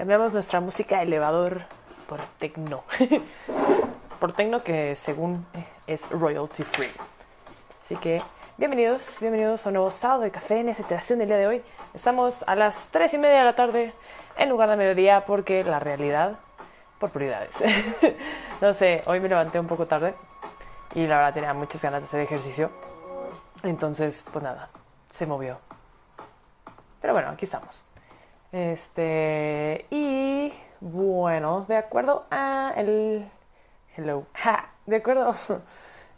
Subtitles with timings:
[0.00, 1.60] Cambiamos nuestra música de elevador
[2.08, 2.84] por tecno.
[4.18, 5.44] por tecno que según
[5.86, 6.90] es royalty free.
[7.84, 8.22] Así que
[8.56, 11.62] bienvenidos, bienvenidos a un nuevo sábado de café en esta iteración del día de hoy.
[11.92, 13.92] Estamos a las 3 y media de la tarde
[14.38, 16.38] en lugar de mediodía porque la realidad
[16.98, 17.54] por prioridades.
[18.62, 20.14] no sé, hoy me levanté un poco tarde
[20.94, 22.70] y la verdad tenía muchas ganas de hacer ejercicio.
[23.62, 24.70] Entonces, pues nada,
[25.10, 25.58] se movió.
[27.02, 27.82] Pero bueno, aquí estamos.
[28.52, 33.30] Este, y bueno, de acuerdo a el.
[33.96, 34.26] Hello.
[34.86, 35.34] de acuerdo.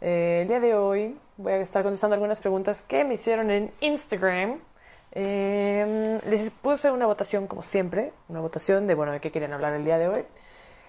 [0.05, 3.71] Eh, el día de hoy voy a estar contestando algunas preguntas que me hicieron en
[3.79, 4.59] Instagram.
[5.13, 9.71] Eh, les puse una votación, como siempre, una votación de, bueno, de qué querían hablar
[9.71, 10.25] el día de hoy.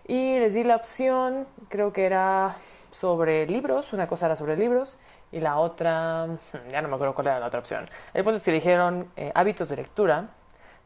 [0.09, 2.57] Y les di la opción, creo que era
[2.91, 4.99] sobre libros, una cosa era sobre libros
[5.31, 6.27] y la otra,
[6.73, 7.89] ya no me acuerdo cuál era la otra opción.
[8.15, 10.29] El punto que eligieron eh, hábitos de lectura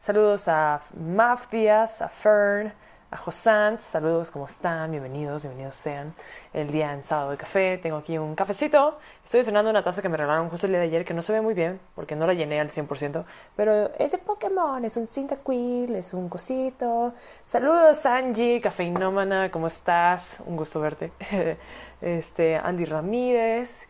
[0.01, 2.71] Saludos a Maf Díaz, a Fern,
[3.11, 3.81] a Josant.
[3.81, 4.91] Saludos, ¿cómo están?
[4.91, 6.13] Bienvenidos, bienvenidos sean.
[6.53, 7.77] El día en sábado de café.
[7.83, 8.97] Tengo aquí un cafecito.
[9.25, 11.33] Estoy cenando una taza que me regalaron justo el día de ayer que no se
[11.33, 13.25] ve muy bien porque no la llené al 100%.
[13.57, 17.13] Pero es de Pokémon, es un Cyndaquil, es un cosito.
[17.43, 20.37] Saludos, Angie, cafeinómana, ¿cómo estás?
[20.45, 21.11] Un gusto verte.
[22.01, 23.85] este, Andy Ramírez.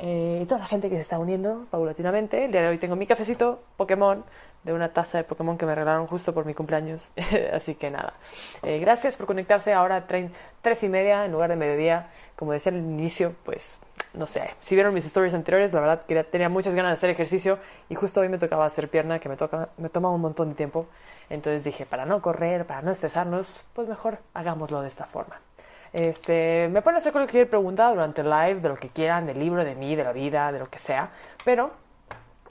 [0.00, 2.46] Eh, y toda la gente que se está uniendo paulatinamente.
[2.46, 4.24] El día de hoy tengo mi cafecito Pokémon
[4.64, 7.10] de una taza de Pokémon que me regalaron justo por mi cumpleaños.
[7.52, 8.14] Así que nada.
[8.62, 12.08] Eh, gracias por conectarse ahora a tres y media en lugar de mediodía.
[12.36, 13.78] Como decía al inicio, pues
[14.14, 14.50] no sé.
[14.60, 17.58] Si vieron mis stories anteriores, la verdad que tenía muchas ganas de hacer ejercicio
[17.88, 20.54] y justo hoy me tocaba hacer pierna, que me, toca, me toma un montón de
[20.54, 20.86] tiempo.
[21.30, 25.40] Entonces dije, para no correr, para no estresarnos, pues mejor hagámoslo de esta forma.
[25.92, 29.64] Este, me pueden hacer cualquier pregunta durante el live, de lo que quieran, del libro,
[29.64, 31.10] de mí, de la vida, de lo que sea.
[31.44, 31.70] Pero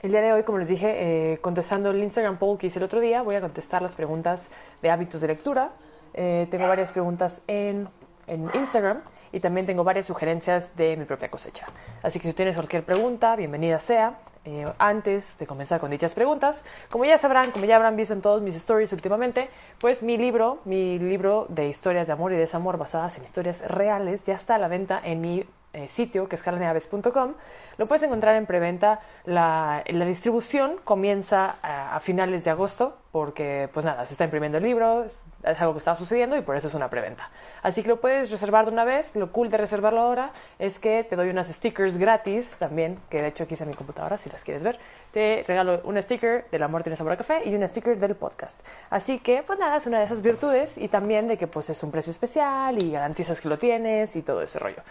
[0.02, 2.84] el día de hoy, como les dije, eh, contestando el Instagram poll que hice el
[2.84, 4.50] otro día, voy a contestar las preguntas
[4.82, 5.70] de hábitos de lectura.
[6.14, 7.88] Eh, tengo varias preguntas en,
[8.26, 11.66] en, Instagram y también tengo varias sugerencias de mi propia cosecha.
[12.02, 14.18] Así que si tienes cualquier pregunta, bienvenida sea.
[14.44, 18.20] Eh, antes de comenzar con dichas preguntas, como ya sabrán, como ya habrán visto en
[18.20, 19.48] todos mis stories últimamente,
[19.78, 24.26] pues mi libro, mi libro de historias de amor y desamor basadas en historias reales,
[24.26, 25.46] ya está a la venta en mi
[25.86, 27.34] sitio que es calaneaves.com
[27.78, 29.00] lo puedes encontrar en preventa.
[29.24, 35.06] La, distribución comienza a, finales de agosto porque, pues nada, se está imprimiendo el libro,
[35.42, 37.30] es algo que está sucediendo y por eso es una preventa.
[37.62, 39.14] Así que lo puedes reservar de una vez.
[39.16, 43.28] Lo cool de reservarlo ahora es que te doy unas stickers gratis también, que de
[43.28, 44.78] hecho aquí está mi computadora si las quieres ver.
[45.12, 48.60] Te regalo un sticker del amor tiene sabor a café y un sticker del podcast.
[48.90, 51.82] Así que, pues nada, es una de esas virtudes y también de que pues es
[51.82, 54.82] un precio especial y garantizas que lo tienes y todo ese rollo.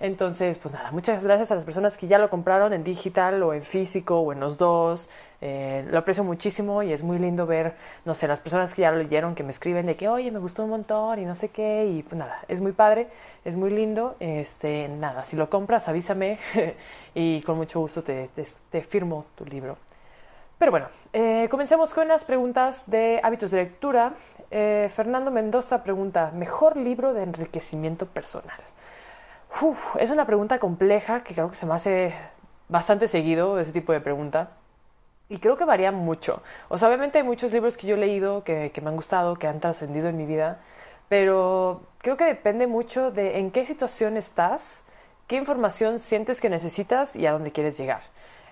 [0.00, 3.52] Entonces, pues nada, muchas gracias a las personas que ya lo compraron en digital o
[3.52, 5.10] en físico o en los dos.
[5.42, 7.74] Eh, lo aprecio muchísimo y es muy lindo ver,
[8.04, 10.38] no sé, las personas que ya lo leyeron, que me escriben de que, oye, me
[10.38, 11.86] gustó un montón y no sé qué.
[11.86, 13.08] Y pues nada, es muy padre,
[13.44, 14.16] es muy lindo.
[14.20, 16.38] Este, nada, si lo compras, avísame
[17.14, 18.28] y con mucho gusto te,
[18.70, 19.78] te, firmo tu libro.
[20.58, 24.12] Pero bueno, eh, comencemos con las preguntas de hábitos de lectura.
[24.50, 28.60] Eh, Fernando Mendoza pregunta, ¿mejor libro de enriquecimiento personal?
[29.98, 32.14] es una pregunta compleja que creo que se me hace
[32.68, 34.50] bastante seguido ese tipo de pregunta.
[35.30, 36.42] Y creo que varía mucho.
[36.68, 39.36] O sea, obviamente hay muchos libros que yo he leído que, que me han gustado,
[39.36, 40.58] que han trascendido en mi vida,
[41.08, 44.82] pero creo que depende mucho de en qué situación estás,
[45.28, 48.02] qué información sientes que necesitas y a dónde quieres llegar.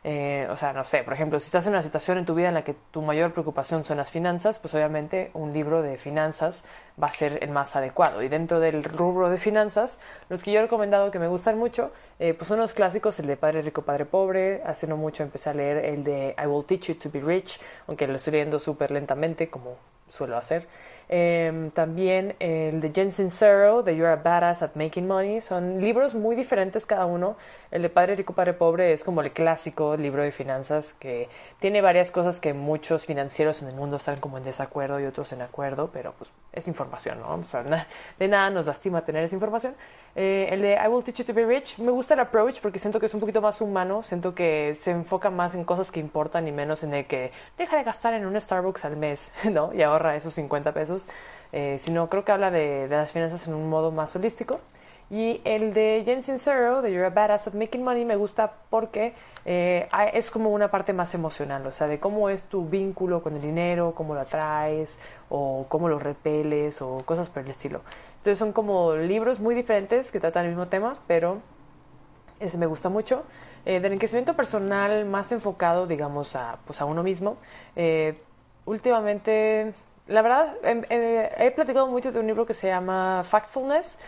[0.04, 2.48] Eh, o sea, no sé, por ejemplo, si estás en una situación en tu vida
[2.48, 6.64] en la que tu mayor preocupación son las finanzas, pues obviamente un libro de finanzas
[7.02, 8.22] va a ser el más adecuado.
[8.22, 9.98] Y dentro del rubro de finanzas,
[10.28, 13.26] los que yo he recomendado que me gustan mucho, eh, pues son los clásicos, el
[13.26, 14.62] de Padre Rico, Padre Pobre.
[14.64, 17.60] Hace no mucho empecé a leer el de I Will Teach You to Be Rich,
[17.86, 20.66] aunque lo estoy leyendo súper lentamente, como suelo hacer.
[21.10, 25.40] Em, también el de Jen Sincero, de You're a Badass at Making Money.
[25.40, 27.36] Son libros muy diferentes cada uno.
[27.70, 31.28] El de Padre Rico, Padre Pobre es como el clásico libro de finanzas que
[31.60, 35.32] tiene varias cosas que muchos financieros en el mundo están como en desacuerdo y otros
[35.32, 37.34] en acuerdo, pero pues es información, ¿no?
[37.34, 37.62] O sea,
[38.18, 39.74] de nada nos lastima tener esa información.
[40.20, 42.80] Eh, el de I Will Teach You to Be Rich, me gusta el approach porque
[42.80, 46.00] siento que es un poquito más humano, siento que se enfoca más en cosas que
[46.00, 49.72] importan y menos en el que deja de gastar en un Starbucks al mes, ¿no?
[49.72, 51.08] Y ahorra esos 50 pesos,
[51.52, 54.60] eh, sino creo que habla de, las finanzas en un modo más holístico.
[55.10, 59.14] Y el de Jen Sincero, de You're a Badass at Making Money, me gusta porque
[59.46, 63.34] eh, es como una parte más emocional, o sea, de cómo es tu vínculo con
[63.34, 64.98] el dinero, cómo lo atraes,
[65.30, 67.80] o cómo lo repeles, o cosas por el estilo.
[68.18, 71.38] Entonces son como libros muy diferentes que tratan el mismo tema, pero
[72.40, 73.24] ese me gusta mucho.
[73.64, 77.36] Eh, del enriquecimiento personal más enfocado, digamos, a, pues a uno mismo.
[77.76, 78.20] Eh,
[78.64, 79.72] últimamente,
[80.06, 83.98] la verdad, em, eh, he platicado mucho de un libro que se llama Factfulness,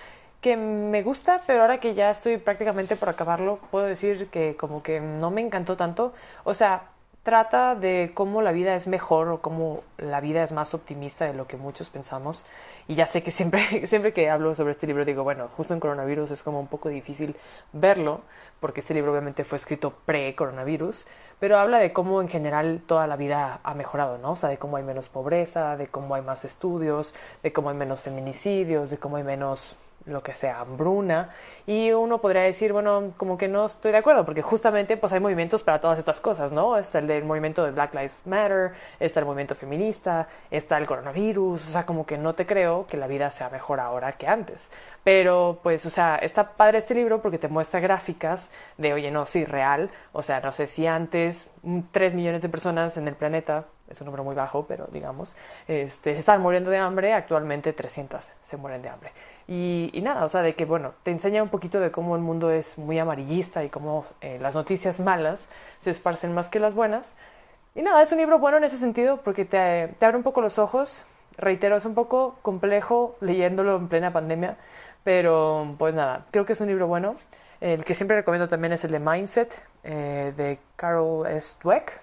[0.41, 4.83] que me gusta, pero ahora que ya estoy prácticamente por acabarlo, puedo decir que como
[4.83, 6.15] que no me encantó tanto.
[6.45, 6.85] O sea,
[7.23, 11.35] trata de cómo la vida es mejor o cómo la vida es más optimista de
[11.35, 12.45] lo que muchos pensamos.
[12.89, 15.81] Y ya sé que siempre, siempre que hablo sobre este libro digo, bueno, justo en
[15.81, 17.37] coronavirus es como un poco difícil
[17.73, 18.23] verlo,
[18.61, 21.07] porque este libro obviamente fue escrito pre-coronavirus,
[21.39, 24.33] pero habla de cómo en general toda la vida ha mejorado, ¿no?
[24.33, 27.77] O sea, de cómo hay menos pobreza, de cómo hay más estudios, de cómo hay
[27.77, 31.31] menos feminicidios, de cómo hay menos lo que sea, hambruna,
[31.67, 35.21] y uno podría decir, bueno, como que no estoy de acuerdo, porque justamente pues hay
[35.21, 36.77] movimientos para todas estas cosas, ¿no?
[36.77, 41.69] Está el del movimiento de Black Lives Matter, está el movimiento feminista, está el coronavirus,
[41.69, 44.71] o sea, como que no te creo que la vida sea mejor ahora que antes.
[45.05, 49.27] Pero pues, o sea, está padre este libro porque te muestra gráficas de, oye, no,
[49.27, 51.49] sí, real, o sea, no sé si antes
[51.93, 55.37] 3 millones de personas en el planeta, es un número muy bajo, pero digamos,
[55.67, 59.13] este, se están muriendo de hambre, actualmente 300 se mueren de hambre.
[59.53, 62.53] Y, nada, o sea, de que, bueno, te enseña un poquito de cómo el mundo
[62.53, 65.49] es muy amarillista y cómo eh, las noticias malas
[65.83, 67.17] se esparcen más que las buenas.
[67.75, 70.61] Y nada, es un libro bueno en ese sentido porque te, abre un poco los
[70.61, 71.05] ojos.
[71.37, 74.57] Reitero, es un poco complejo leyéndolo en plena pandemia,
[75.03, 77.17] pero pues nada, creo que es un libro bueno.
[77.61, 79.53] El que siempre recomiendo también es el de Mindset
[79.83, 81.57] eh, de Carol S.
[81.61, 82.01] Dweck,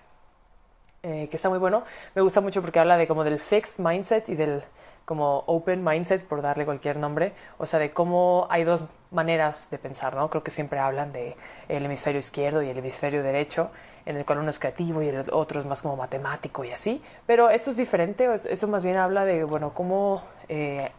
[1.03, 1.85] eh, que está muy bueno.
[2.13, 4.63] Me gusta mucho porque habla de como del fixed mindset y del
[5.07, 9.77] como open mindset, por darle cualquier nombre, o sea, de cómo hay dos maneras de
[9.77, 10.30] pensar, ¿no?
[10.30, 11.38] Creo que siempre hablan de
[11.69, 13.71] el hemisferio izquierdo y el hemisferio derecho,
[14.06, 17.01] en el cual uno es creativo y el otro es más como matemático y así,
[17.25, 20.92] pero esto es diferente, esto más bien habla de, bueno, cómo eh,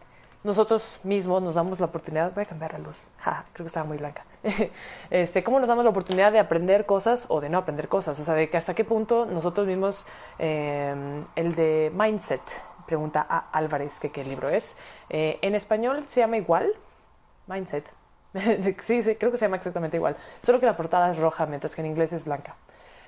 [0.43, 2.97] nosotros mismos nos damos la oportunidad, voy a cambiar la luz,
[3.53, 4.25] creo que estaba muy blanca,
[5.11, 8.23] este, cómo nos damos la oportunidad de aprender cosas o de no aprender cosas, o
[8.23, 10.03] sea, de que hasta qué punto nosotros mismos,
[10.39, 10.95] eh,
[11.35, 12.41] el de mindset,
[12.89, 14.75] pregunta a Álvarez que qué libro es.
[15.09, 16.73] Eh, en español se llama igual,
[17.45, 17.85] Mindset.
[18.81, 21.75] sí, sí, creo que se llama exactamente igual, solo que la portada es roja, mientras
[21.75, 22.55] que en inglés es blanca.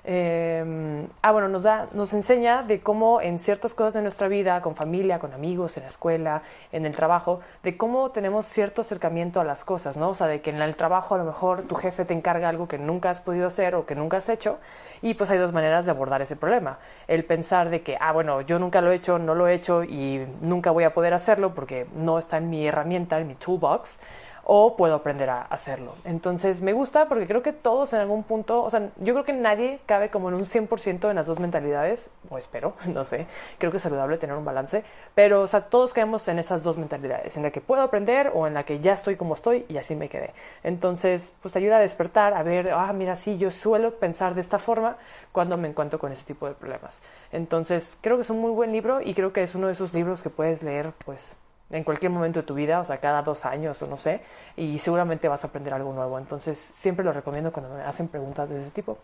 [0.04, 4.60] Eh, ah, bueno, nos, da, nos enseña de cómo en ciertas cosas de nuestra vida,
[4.60, 9.40] con familia, con amigos, en la escuela, en el trabajo, de cómo tenemos cierto acercamiento
[9.40, 10.10] a las cosas, ¿no?
[10.10, 12.66] O sea, de que en el trabajo a lo mejor tu jefe te encarga algo
[12.66, 14.58] que nunca has podido hacer o que nunca has hecho,
[15.02, 16.78] y pues hay dos maneras de abordar ese problema.
[17.06, 19.84] El pensar de que, ah, bueno, yo nunca lo he hecho, no lo he hecho
[19.84, 23.98] y nunca voy a poder hacerlo porque no está en mi herramienta, en mi toolbox
[24.44, 25.94] o puedo aprender a hacerlo.
[26.04, 29.32] Entonces me gusta porque creo que todos en algún punto, o sea, yo creo que
[29.32, 33.26] nadie cabe como en un 100% en las dos mentalidades, o espero, no sé,
[33.58, 34.84] creo que es saludable tener un balance,
[35.14, 38.46] pero o sea, todos caemos en esas dos mentalidades, en la que puedo aprender o
[38.46, 40.32] en la que ya estoy como estoy y así me quedé.
[40.62, 44.40] Entonces, pues te ayuda a despertar, a ver, ah, mira, sí, yo suelo pensar de
[44.40, 44.96] esta forma
[45.32, 47.00] cuando me encuentro con ese tipo de problemas.
[47.30, 49.94] Entonces, creo que es un muy buen libro y creo que es uno de esos
[49.94, 51.36] libros que puedes leer, pues,
[51.72, 54.20] en cualquier momento de tu vida, o sea, cada dos años o no sé,
[54.56, 56.18] y seguramente vas a aprender algo nuevo.
[56.18, 58.98] Entonces, siempre lo recomiendo cuando me hacen preguntas de ese tipo.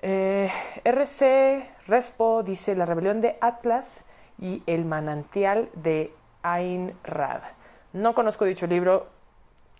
[0.00, 0.50] Eh,
[0.84, 4.04] RC Respo dice La rebelión de Atlas
[4.38, 7.40] y El manantial de Ayn Rad.
[7.92, 9.08] No conozco dicho libro,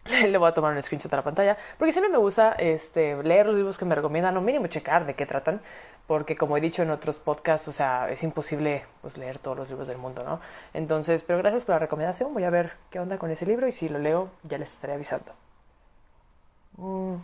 [0.29, 3.47] le voy a tomar un screenshot a la pantalla, porque siempre me gusta este, leer
[3.47, 5.61] los libros que me recomiendan, o mínimo checar de qué tratan,
[6.07, 9.69] porque como he dicho en otros podcasts, o sea, es imposible pues, leer todos los
[9.69, 10.41] libros del mundo, ¿no?
[10.73, 13.73] Entonces, pero gracias por la recomendación, voy a ver qué onda con ese libro y
[13.73, 15.33] si lo leo ya les estaré avisando.
[16.77, 17.17] Mm.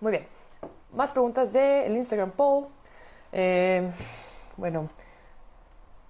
[0.00, 0.26] Muy bien,
[0.92, 2.66] más preguntas del Instagram poll.
[3.32, 3.90] Eh,
[4.56, 4.88] bueno,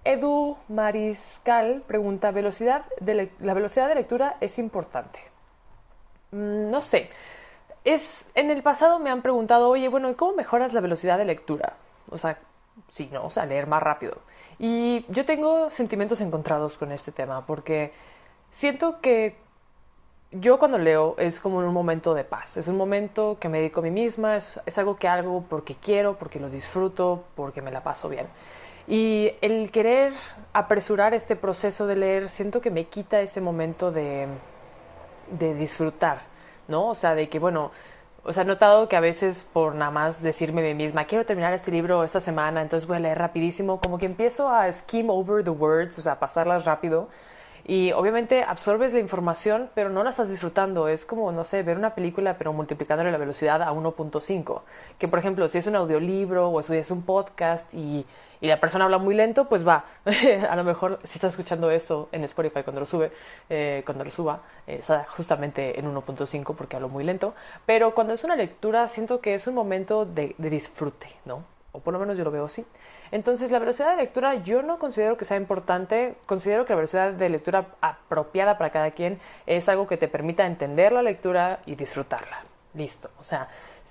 [0.03, 5.19] Edu Mariscal pregunta, ¿velocidad de ¿la velocidad de lectura es importante?
[6.31, 7.09] Mm, no sé
[7.87, 11.23] es, en el pasado me han preguntado, oye, bueno, ¿y cómo mejoras la velocidad de
[11.23, 11.77] lectura?
[12.09, 12.37] O sea,
[12.89, 13.25] sí, ¿no?
[13.25, 14.17] O sea, leer más rápido.
[14.59, 17.93] Y yo tengo sentimientos encontrados con este tema porque
[18.51, 19.37] siento que
[20.31, 23.79] yo cuando leo es como un momento de paz, es un momento que me dedico
[23.79, 27.71] a mí misma, es, es, algo que hago porque quiero, porque lo disfruto, porque me
[27.71, 28.27] la paso bien.
[28.85, 30.11] Y el querer
[30.51, 34.27] apresurar este proceso de leer, siento que me quita ese momento de,
[35.31, 36.21] de disfrutar,
[36.67, 36.87] ¿no?
[36.89, 37.71] O sea, de que, bueno,
[38.23, 41.25] o sea, he notado que a veces por nada más decirme a mí misma, quiero
[41.25, 45.09] terminar este libro esta semana, entonces voy a leer rapidísimo, como que empiezo a skim
[45.09, 47.07] over the words, o sea, pasarlas rápido
[47.69, 50.87] y obviamente absorbes la información, pero no la estás disfrutando.
[50.87, 54.61] Es como, no sé, ver una película, pero multiplicándole la velocidad a 1.5.
[54.97, 58.05] Que, por ejemplo, si es un audiolibro o si es un podcast y,
[58.41, 59.85] y la persona habla muy lento, pues va.
[60.49, 63.11] a lo mejor, si estás escuchando esto en Spotify cuando lo sube,
[63.49, 67.33] eh, cuando lo suba, eh, está justamente en 1.5 porque hablo muy lento.
[67.65, 71.43] Pero cuando es una lectura, siento que es un momento de, de disfrute, ¿no?
[71.71, 72.65] O por lo menos yo lo veo así.
[73.11, 77.13] Entonces, la velocidad de lectura yo no considero que sea importante, considero que la velocidad
[77.13, 81.75] de lectura apropiada para cada quien es algo que te permita entender la lectura y
[81.75, 82.43] disfrutarla.
[82.73, 83.09] Listo.
[83.19, 83.47] O sea,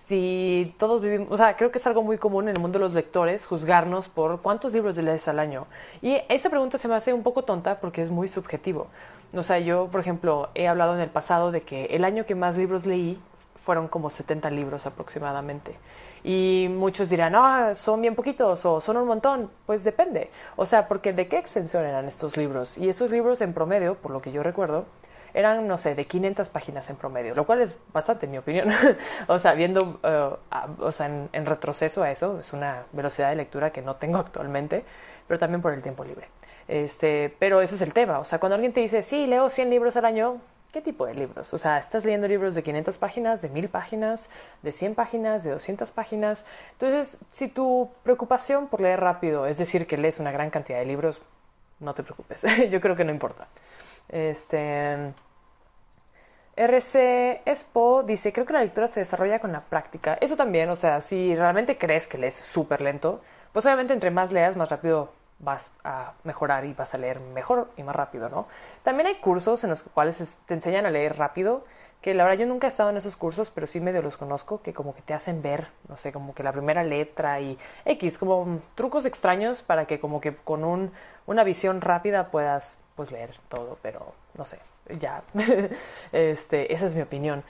[0.06, 2.84] si todos vivimos, o sea, creo que es algo muy común en el mundo de
[2.84, 5.66] los lectores juzgarnos por cuántos libros lees al año.
[6.00, 8.86] Y esa pregunta se me hace un poco tonta porque es muy subjetivo.
[9.34, 12.36] O sea, yo, por ejemplo, he hablado en el pasado de que el año que
[12.36, 13.18] más libros leí
[13.64, 15.76] fueron como 70 libros aproximadamente.
[16.22, 19.50] Y muchos dirán, ah, son bien poquitos o son un montón.
[19.66, 20.30] Pues depende.
[20.54, 22.78] O sea, porque de qué extensión eran estos libros.
[22.78, 24.84] Y estos libros en promedio, por lo que yo recuerdo,
[25.36, 28.70] eran, no sé, de 500 páginas en promedio, lo cual es bastante, en mi opinión.
[29.28, 33.36] o sea, viendo, uh, o sea, en, en, retroceso a eso, es una velocidad de
[33.36, 34.84] lectura que no tengo actualmente,
[35.28, 36.28] pero también por el tiempo libre.
[36.68, 38.18] Este, pero ese es el tema.
[38.18, 40.40] O sea, cuando alguien te dice, sí, leo 100 libros al año,
[40.72, 41.54] ¿Qué tipo de libros?
[41.54, 44.28] O sea, estás leyendo libros de 500 páginas, de 1000 páginas,
[44.60, 46.44] de 100 páginas, de 200 páginas.
[46.72, 50.84] Entonces, si tu preocupación por leer rápido es decir que lees una gran cantidad de
[50.84, 51.22] libros,
[51.80, 52.42] no te preocupes.
[52.70, 53.48] Yo creo que no importa.
[54.10, 55.14] Este.
[56.56, 60.16] RC Expo dice, creo que la lectura se desarrolla con la práctica.
[60.20, 63.20] Eso también, o sea, si realmente crees que lees súper lento,
[63.52, 67.68] pues obviamente entre más leas, más rápido vas a mejorar y vas a leer mejor
[67.76, 68.46] y más rápido, ¿no?
[68.82, 71.64] También hay cursos en los cuales te enseñan a leer rápido,
[72.00, 74.62] que la verdad yo nunca he estado en esos cursos, pero sí medio los conozco,
[74.62, 78.16] que como que te hacen ver, no sé, como que la primera letra y X,
[78.16, 80.92] como trucos extraños para que como que con un,
[81.26, 84.58] una visión rápida puedas pues leer todo, pero no sé,
[84.98, 85.22] ya,
[86.12, 87.44] este, esa es mi opinión.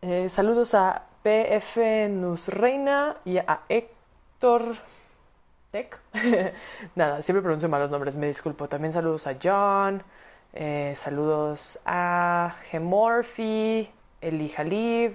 [0.00, 4.76] Eh, saludos a PF Nusreina y a Héctor
[5.70, 5.98] Tech.
[6.94, 8.68] Nada, siempre pronuncio mal los nombres, me disculpo.
[8.68, 10.02] También saludos a John,
[10.54, 13.90] eh, saludos a Gemorphy,
[14.20, 15.12] Eli Jalib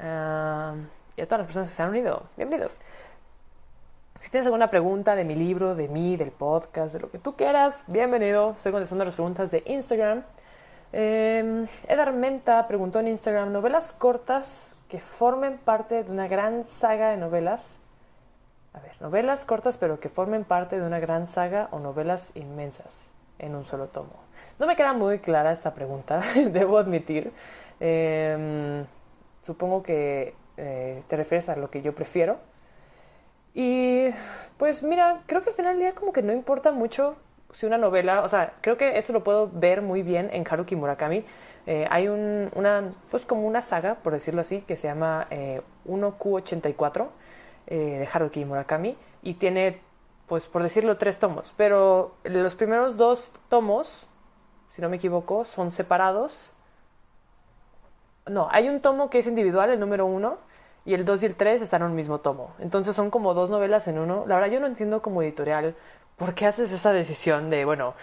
[0.00, 0.76] uh,
[1.16, 2.24] y a todas las personas que se han unido.
[2.36, 2.80] Bienvenidos.
[4.22, 7.34] Si tienes alguna pregunta de mi libro, de mí, del podcast, de lo que tú
[7.34, 8.52] quieras, bienvenido.
[8.52, 10.22] Estoy contestando las preguntas de Instagram.
[10.92, 17.10] Eh, Edar Menta preguntó en Instagram novelas cortas que formen parte de una gran saga
[17.10, 17.80] de novelas
[18.74, 23.10] a ver, novelas cortas pero que formen parte de una gran saga o novelas inmensas
[23.40, 24.14] en un solo tomo.
[24.60, 26.20] No me queda muy clara esta pregunta,
[26.52, 27.32] debo admitir.
[27.80, 28.84] Eh,
[29.42, 32.51] supongo que eh, te refieres a lo que yo prefiero.
[33.54, 34.08] Y
[34.56, 37.16] pues mira, creo que al final día como que no importa mucho
[37.52, 40.74] si una novela, o sea, creo que esto lo puedo ver muy bien en Haruki
[40.76, 41.24] Murakami.
[41.66, 45.28] Eh, hay un, una, pues como una saga, por decirlo así, que se llama
[45.86, 47.08] 1Q84
[47.68, 49.80] eh, de Haruki Murakami y tiene,
[50.26, 51.52] pues por decirlo, tres tomos.
[51.56, 54.06] Pero los primeros dos tomos,
[54.70, 56.52] si no me equivoco, son separados.
[58.26, 60.38] No, hay un tomo que es individual, el número uno,
[60.84, 62.54] y el dos y el tres están en un mismo tomo.
[62.58, 64.24] Entonces son como dos novelas en uno.
[64.26, 65.74] La verdad yo no entiendo como editorial
[66.16, 67.94] por qué haces esa decisión de, bueno,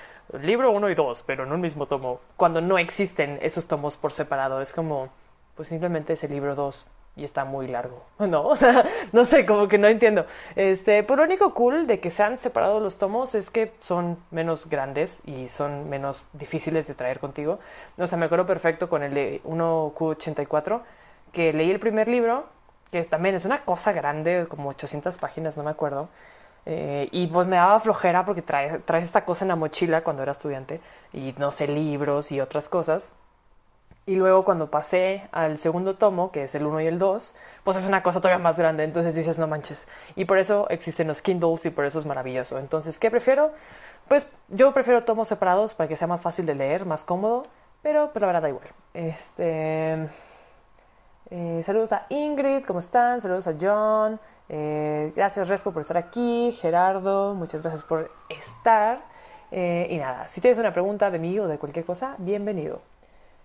[0.41, 4.11] libro uno y dos, pero en un mismo tomo, cuando no existen esos tomos por
[4.11, 4.61] separado.
[4.61, 5.09] Es como,
[5.55, 8.47] pues simplemente es el libro dos y está muy largo, ¿no?
[8.47, 10.25] O sea, no sé, como que no entiendo.
[10.55, 14.17] Este, por lo único cool de que se han separado los tomos es que son
[14.31, 17.59] menos grandes y son menos difíciles de traer contigo.
[17.97, 20.81] O sea, me acuerdo perfecto con el de 1Q84,
[21.31, 22.45] que leí el primer libro,
[22.91, 26.09] que también es una cosa grande, como 800 páginas, no me acuerdo.
[26.65, 30.23] Eh, y pues me daba flojera porque traes, traes esta cosa en la mochila cuando
[30.23, 30.81] era estudiante
[31.13, 33.13] y no sé, libros y otras cosas.
[34.05, 37.77] Y luego cuando pasé al segundo tomo, que es el 1 y el 2, pues
[37.77, 38.83] es una cosa todavía más grande.
[38.83, 39.87] Entonces dices, no manches.
[40.15, 42.57] Y por eso existen los Kindles y por eso es maravilloso.
[42.57, 43.51] Entonces, ¿qué prefiero?
[44.07, 47.45] Pues yo prefiero tomos separados para que sea más fácil de leer, más cómodo.
[47.83, 48.67] Pero pues la verdad da igual.
[48.93, 50.09] Este...
[51.31, 53.21] Eh, saludos a Ingrid, ¿cómo están?
[53.21, 54.19] Saludos a John.
[54.49, 59.01] Eh, gracias Resco por estar aquí, Gerardo, muchas gracias por estar.
[59.51, 62.81] Eh, y nada, si tienes una pregunta de mí o de cualquier cosa, bienvenido.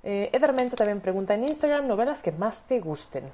[0.03, 3.25] Edermento también pregunta en Instagram novelas que más te gusten.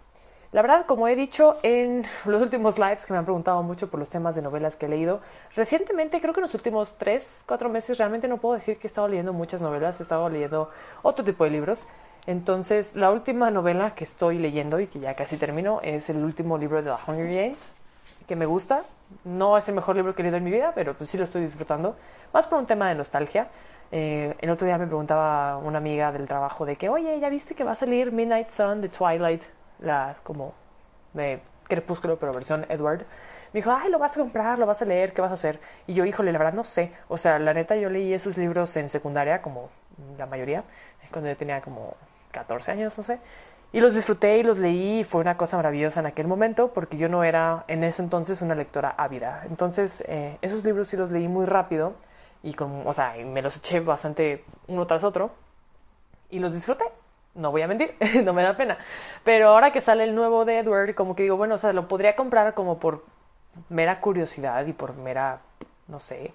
[0.53, 4.01] La verdad, como he dicho en los últimos lives que me han preguntado mucho por
[4.01, 5.21] los temas de novelas que he leído,
[5.55, 8.91] recientemente, creo que en los últimos 3, 4 meses, realmente no puedo decir que he
[8.91, 10.71] estado leyendo muchas novelas, he estado leyendo
[11.03, 11.87] otro tipo de libros.
[12.27, 16.59] Entonces, la última novela que estoy leyendo y que ya casi termino es el último
[16.59, 17.75] libro de The Hunger Games,
[18.27, 18.85] que me gusta.
[19.25, 21.25] No es el mejor libro que he leído en mi vida, pero pues sí lo
[21.25, 21.97] estoy disfrutando.
[22.33, 23.49] Más por un tema de nostalgia.
[23.91, 27.55] Eh, el otro día me preguntaba una amiga del trabajo de que, oye, ¿ya viste
[27.55, 29.43] que va a salir Midnight Sun de Twilight?
[29.81, 30.55] La como
[31.15, 33.01] de Crepúsculo, pero versión Edward.
[33.53, 35.59] Me dijo, ay, lo vas a comprar, lo vas a leer, ¿qué vas a hacer?
[35.89, 36.93] Y yo, híjole, la verdad no sé.
[37.09, 39.71] O sea, la neta, yo leí esos libros en secundaria, como
[40.17, 40.63] la mayoría,
[41.11, 41.97] cuando yo tenía como
[42.31, 43.19] 14 años, no sé.
[43.73, 46.97] Y los disfruté y los leí y fue una cosa maravillosa en aquel momento porque
[46.97, 49.45] yo no era en ese entonces una lectora ávida.
[49.49, 51.95] Entonces, eh, esos libros sí los leí muy rápido
[52.43, 55.31] y con, o sea, me los eché bastante uno tras otro
[56.31, 56.85] y los disfruté.
[57.35, 57.95] No voy a mentir,
[58.25, 58.79] no me da pena.
[59.25, 61.87] Pero ahora que sale el nuevo de Edward, como que digo, bueno, o sea, lo
[61.87, 63.05] podría comprar como por
[63.69, 65.41] mera curiosidad y por mera,
[65.87, 66.33] no sé,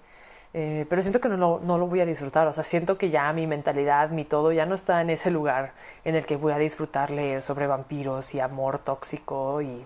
[0.58, 3.10] eh, pero siento que no lo, no lo voy a disfrutar, o sea, siento que
[3.10, 5.72] ya mi mentalidad, mi todo, ya no está en ese lugar
[6.02, 9.84] en el que voy a disfrutar leer sobre vampiros y amor tóxico y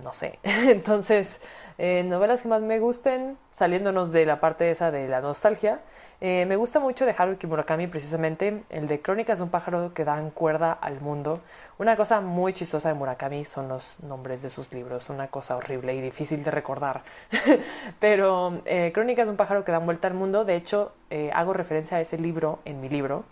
[0.00, 0.38] no sé.
[0.44, 1.40] Entonces,
[1.76, 5.80] eh, novelas que más me gusten, saliéndonos de la parte esa de la nostalgia,
[6.20, 10.04] eh, me gusta mucho de Haruki Murakami precisamente el de Crónicas de un pájaro que
[10.04, 11.40] dan cuerda al mundo.
[11.78, 15.94] Una cosa muy chistosa de Murakami son los nombres de sus libros, una cosa horrible
[15.94, 17.02] y difícil de recordar.
[18.00, 21.52] Pero eh, Crónicas de un pájaro que dan vuelta al mundo, de hecho eh, hago
[21.52, 23.24] referencia a ese libro en mi libro,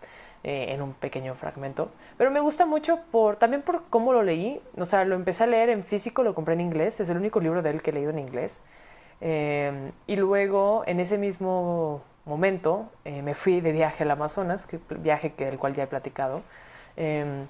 [0.47, 1.91] en un pequeño fragmento.
[2.19, 4.61] Pero me gusta mucho por, también por cómo lo leí.
[4.77, 7.41] O sea, lo empecé a leer en físico, lo compré en inglés, es el único
[7.41, 8.63] libro de él que he leído en inglés.
[9.23, 15.33] y luego en ese mismo momento eh, me fui de viaje al Amazonas, que viaje
[15.35, 16.43] que, del cual ya he platicado.
[16.97, 17.47] Em,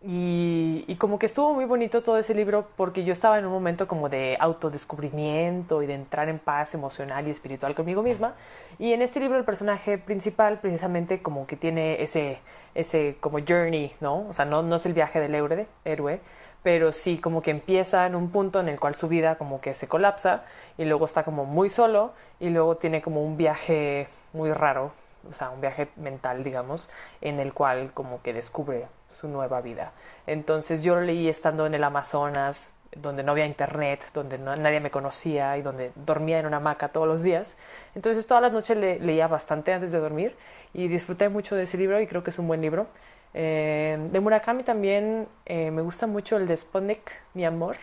[0.00, 3.88] y, como que estuvo muy bonito todo ese libro porque yo estaba en un momento
[3.88, 8.34] como de autodescubrimiento y de entrar en paz emocional y espiritual conmigo misma.
[8.78, 12.38] Y en este libro el personaje principal precisamente como que tiene ese,
[12.74, 14.28] ese como journey, ¿no?
[14.28, 16.20] O sea, no, no es el viaje del héroe, héroe,
[16.62, 19.74] pero sí como que empieza en un punto en el cual su vida como que
[19.74, 20.44] se colapsa
[20.76, 24.92] y luego está como muy solo y luego tiene como un viaje muy raro,
[25.28, 26.88] o sea, un viaje mental, digamos,
[27.20, 28.86] en el cual como que descubre
[29.20, 29.92] su nueva vida.
[30.26, 34.90] Entonces yo lo leí estando en el Amazonas, donde no había internet, donde nadie me
[34.90, 37.56] conocía y donde dormía en una hamaca todos los días.
[37.94, 40.36] Entonces todas las noches le, leía bastante antes de dormir
[40.72, 42.86] y disfruté mucho de ese libro y creo que es un buen libro.
[43.34, 47.76] Eh, de Murakami también eh, me gusta mucho el de Sputnik, Mi Amor,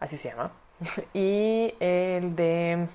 [0.00, 0.50] así se llama.
[1.14, 2.88] y el de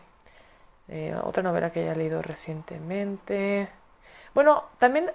[0.89, 3.69] eh, otra novela que haya leído recientemente.
[4.33, 5.11] Bueno, también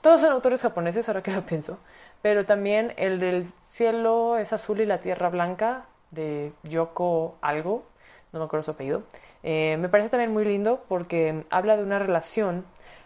[0.00, 1.78] todos son autores japoneses, ahora que lo pienso.
[2.26, 7.84] Pero también el del cielo es azul y la tierra blanca, de Yoko algo,
[8.32, 9.04] no me acuerdo su apellido.
[9.44, 12.64] me parece también muy lindo porque habla de una relación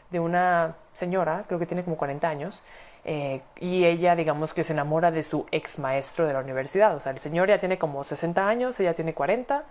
[0.09, 2.63] de una señora, creo que tiene como 40 años,
[3.05, 6.97] eh, y ella, digamos que se enamora de su ex maestro de la universidad.
[6.97, 9.65] O sea, el señor ya tiene como 60 años, ella tiene 40.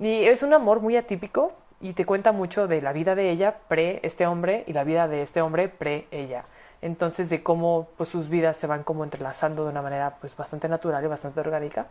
[0.00, 3.58] Y es un amor muy atípico y te cuenta mucho de la vida de ella
[3.68, 6.46] pre este hombre y la vida de este hombre pre ella.
[6.82, 10.68] Entonces, de cómo pues, sus vidas se van como entrelazando de una manera pues, bastante
[10.68, 11.86] natural y bastante orgánica.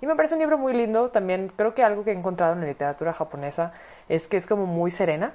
[0.00, 1.10] Y me parece un libro muy lindo.
[1.10, 3.72] También creo que algo que he encontrado en la literatura japonesa
[4.08, 5.34] es que es como muy serena,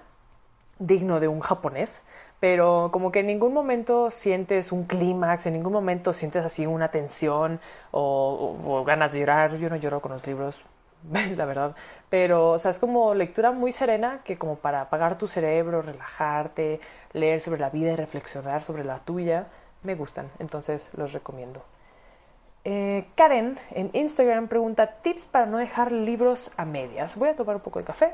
[0.80, 2.04] digno de un japonés
[2.40, 6.90] pero como que en ningún momento sientes un clímax, en ningún momento sientes así una
[6.90, 7.60] tensión
[7.92, 9.58] o, ganas de llorar.
[9.58, 10.62] Yo no lloro con los libros,
[11.36, 11.76] la verdad,
[12.10, 16.80] pero o sea, es como lectura muy serena que como para apagar tu cerebro, relajarte,
[17.14, 19.48] leer sobre la vida y reflexionar sobre la tuya,
[19.84, 21.64] me gustan, entonces los recomiendo.
[22.64, 27.16] Eh, Karen en Instagram pregunta tips para no dejar libros a medias.
[27.16, 28.14] Voy a tomar un poco de café.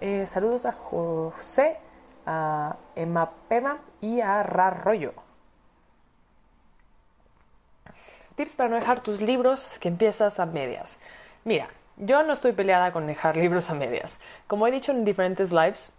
[0.00, 1.76] Eh, saludos a José
[2.26, 5.12] a Emma Pema y a Rarroyo.
[8.36, 10.98] Tips para no dejar tus libros que empiezas a medias.
[11.44, 14.12] Mira, yo no estoy peleada con dejar libros a medias.
[14.46, 15.92] Como he dicho en diferentes lives,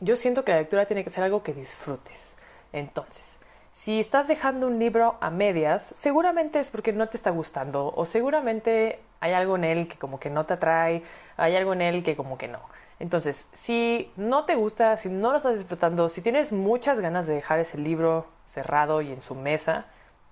[0.00, 2.36] yo siento que la lectura tiene que ser algo que disfrutes.
[2.72, 3.38] Entonces,
[3.72, 8.06] si estás dejando un libro a medias, seguramente es porque no te está gustando o
[8.06, 11.02] seguramente hay algo en él que como que no te atrae,
[11.36, 12.60] hay algo en él que como que no.
[13.00, 17.34] Entonces, si no te gusta, si no lo estás disfrutando, si tienes muchas ganas de
[17.34, 19.86] dejar ese libro cerrado y en su mesa,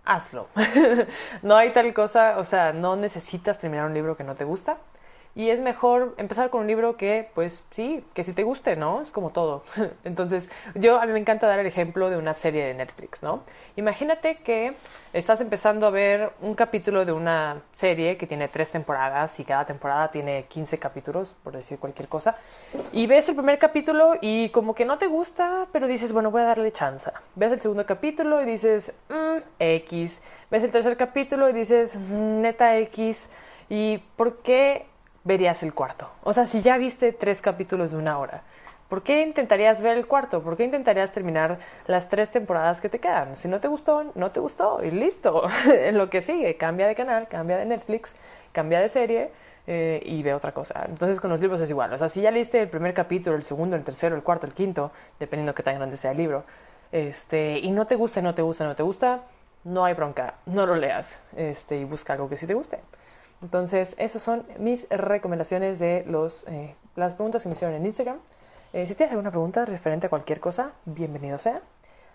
[0.05, 0.49] hazlo.
[1.43, 4.79] no hay tal cosa, o sea, no necesitas terminar un libro que no te gusta.
[5.35, 9.01] Y es mejor empezar con un libro que, pues sí, que si te guste, ¿no?
[9.01, 9.65] Es como todo.
[10.05, 13.41] Entonces, yo a mí me encanta dar el ejemplo de una serie de Netflix, ¿no?
[13.77, 14.75] Imagínate que
[15.15, 19.65] estás empezando a ver un capítulo de una serie que tiene tres temporadas y cada
[19.65, 22.37] temporada tiene 15 capítulos, por decir cualquier cosa.
[22.93, 26.43] Y ves el primer capítulo y como que no te gusta, pero dices, bueno, voy
[26.43, 27.11] a darle chance.
[27.37, 30.21] Ves el segundo capítulo y dices, mmm, X.
[30.51, 33.31] Ves el tercer capítulo y dices, mm, neta X.
[33.71, 34.92] ¿Y por qué
[35.25, 36.09] verías el cuarto?
[36.23, 38.43] O sea, si ya viste tres capítulos de una hora,
[38.89, 40.43] ¿por qué intentarías ver el cuarto?
[40.43, 43.37] ¿Por qué intentarías terminar las tres temporadas que te quedan?
[43.37, 45.49] Si no te gustó, no te gustó y listo.
[45.67, 48.15] en lo que sigue, cambia de canal, cambia de Netflix,
[48.53, 49.31] cambia de serie.
[49.65, 50.87] Eh, y ve otra cosa.
[50.89, 51.93] Entonces con los libros es igual.
[51.93, 54.55] O sea, si ya leíste el primer capítulo, el segundo, el tercero, el cuarto, el
[54.55, 56.43] quinto, dependiendo qué tan grande sea el libro,
[56.91, 59.23] este, y no te gusta, no te gusta, no te gusta,
[59.65, 62.79] no hay bronca, no lo leas este, y busca algo que sí te guste.
[63.43, 68.19] Entonces, esas son mis recomendaciones de los, eh, las preguntas que me hicieron en Instagram.
[68.73, 71.61] Eh, si tienes alguna pregunta referente a cualquier cosa, bienvenido sea.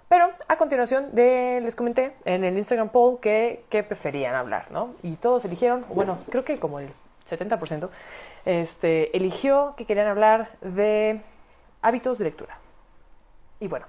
[0.08, 4.96] Pero a continuación de, les comenté en el Instagram poll que, que preferían hablar, ¿no?
[5.04, 6.90] Y todos eligieron, bueno, creo que como el
[7.30, 7.90] 70%,
[8.46, 11.22] este, eligió que querían hablar de
[11.82, 12.58] hábitos de lectura.
[13.60, 13.86] Y bueno,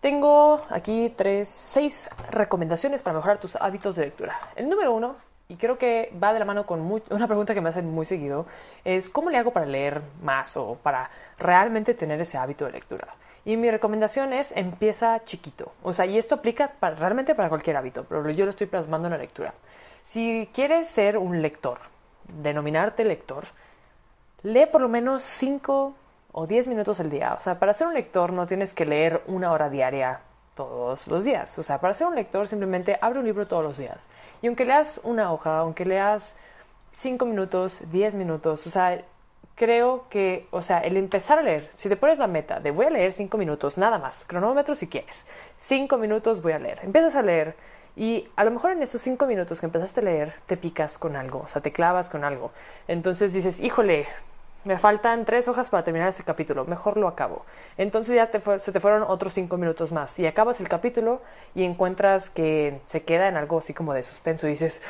[0.00, 4.38] tengo aquí tres, seis recomendaciones para mejorar tus hábitos de lectura.
[4.54, 5.16] El número uno
[5.50, 8.44] y creo que va de la mano con una pregunta que me hacen muy seguido,
[8.84, 13.08] es ¿cómo le hago para leer más o para realmente tener ese hábito de lectura?
[13.46, 15.72] Y mi recomendación es empieza chiquito.
[15.82, 19.12] O sea, y esto aplica realmente para cualquier hábito, pero yo lo estoy plasmando en
[19.12, 19.54] la lectura.
[20.02, 21.78] Si quieres ser un lector,
[22.24, 23.44] denominarte lector,
[24.42, 25.94] lee por lo menos 5
[26.32, 27.32] o 10 minutos al día.
[27.32, 30.20] O sea, para ser un lector no tienes que leer una hora diaria
[30.58, 31.56] todos los días.
[31.56, 34.08] O sea, para ser un lector simplemente abre un libro todos los días.
[34.42, 36.34] Y aunque leas una hoja, aunque leas
[36.98, 39.00] 5 minutos, 10 minutos, o sea,
[39.54, 42.86] creo que, o sea, el empezar a leer, si te pones la meta de voy
[42.86, 45.26] a leer 5 minutos, nada más, cronómetro si quieres,
[45.58, 47.54] 5 minutos voy a leer, empiezas a leer
[47.94, 51.14] y a lo mejor en esos 5 minutos que empezaste a leer te picas con
[51.14, 52.50] algo, o sea, te clavas con algo.
[52.88, 54.08] Entonces dices, híjole,
[54.64, 57.44] me faltan tres hojas para terminar este capítulo, mejor lo acabo.
[57.76, 61.22] Entonces ya se te fueron otros cinco minutos más y acabas el capítulo
[61.54, 64.82] y encuentras que se queda en algo así como de suspenso y dices,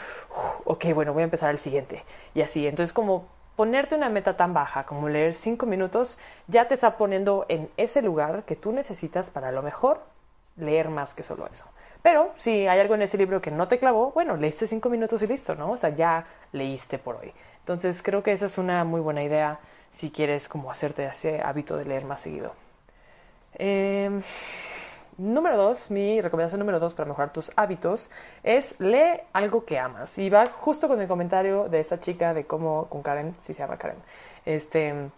[0.65, 2.05] ok, bueno, voy a empezar el siguiente.
[2.35, 6.75] Y así, entonces como ponerte una meta tan baja como leer cinco minutos ya te
[6.75, 10.01] está poniendo en ese lugar que tú necesitas para a lo mejor
[10.57, 11.65] leer más que solo eso.
[12.03, 15.23] Pero si hay algo en ese libro que no te clavó, bueno, leíste cinco minutos
[15.23, 15.73] y listo, ¿no?
[15.73, 17.33] O sea, ya leíste por hoy.
[17.69, 19.59] Entonces creo que esa es una muy buena idea
[19.91, 22.55] si quieres como hacerte ese hábito de leer más seguido.
[23.57, 24.23] Em,
[25.19, 28.11] número dos, mi recomendación número dos para mejorar tus hábitos
[28.43, 30.17] es lee algo que amas.
[30.17, 33.59] Y va justo con el comentario de esta chica de cómo, con Karen, si se
[33.59, 33.99] llama Karen,
[34.47, 35.11] este,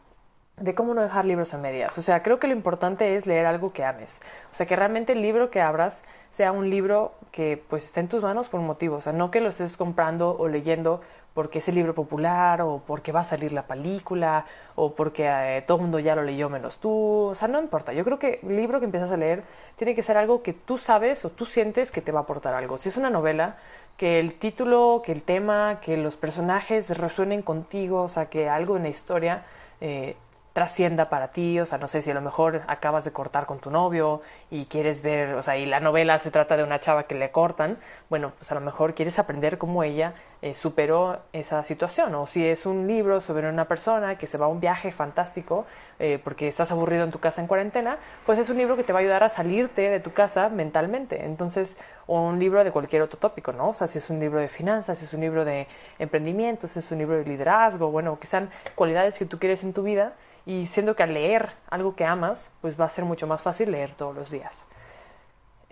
[0.56, 1.96] de cómo no dejar libros a medias.
[1.98, 4.20] O sea, creo que lo importante es leer algo que ames.
[4.50, 8.08] O sea, que realmente el libro que abras sea un libro que pues esté en
[8.08, 8.96] tus manos por un motivo.
[8.96, 11.00] O sea, no que lo estés comprando o leyendo
[11.34, 15.62] porque es el libro popular o porque va a salir la película o porque eh,
[15.66, 16.90] todo el mundo ya lo leyó menos tú.
[17.30, 17.92] O sea, no importa.
[17.92, 19.44] Yo creo que el libro que empiezas a leer
[19.76, 22.54] tiene que ser algo que tú sabes o tú sientes que te va a aportar
[22.54, 22.78] algo.
[22.78, 23.56] Si es una novela,
[23.96, 28.76] que el título, que el tema, que los personajes resuenen contigo, o sea, que algo
[28.76, 29.44] en la historia
[29.80, 30.16] eh,
[30.52, 33.60] trascienda para ti, o sea, no sé si a lo mejor acabas de cortar con
[33.60, 37.04] tu novio y quieres ver, o sea, y la novela se trata de una chava
[37.04, 41.62] que le cortan, bueno, pues a lo mejor quieres aprender cómo ella eh, superó esa
[41.62, 44.90] situación, o si es un libro sobre una persona que se va a un viaje
[44.90, 45.66] fantástico
[46.00, 48.92] eh, porque estás aburrido en tu casa en cuarentena, pues es un libro que te
[48.92, 51.76] va a ayudar a salirte de tu casa mentalmente, entonces,
[52.08, 53.68] o un libro de cualquier otro tópico, ¿no?
[53.68, 55.68] O sea, si es un libro de finanzas, si es un libro de
[56.00, 59.72] emprendimiento, si es un libro de liderazgo, bueno, que sean cualidades que tú quieres en
[59.72, 60.14] tu vida,
[60.46, 63.70] y siendo que al leer algo que amas, pues va a ser mucho más fácil
[63.70, 64.66] leer todos los días.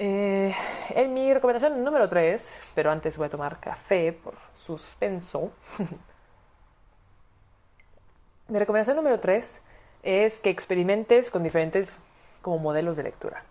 [0.00, 0.54] Eh,
[0.90, 5.50] en mi recomendación número 3, pero antes voy a tomar café por suspenso.
[8.48, 9.62] mi recomendación número 3
[10.04, 12.00] es que experimentes con diferentes
[12.42, 13.42] como modelos de lectura.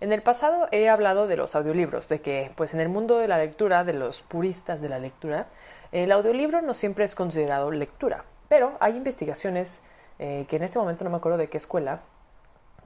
[0.00, 3.28] En el pasado he hablado de los audiolibros, de que pues en el mundo de
[3.28, 5.46] la lectura, de los puristas de la lectura,
[5.92, 9.80] el audiolibro no siempre es considerado lectura, pero hay investigaciones
[10.18, 12.00] eh, que en este momento no me acuerdo de qué escuela,